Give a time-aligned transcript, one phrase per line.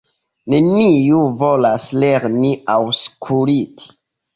[0.53, 3.99] Neniu volas lerni aŭskulti.